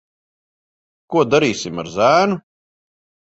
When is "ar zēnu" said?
1.83-2.39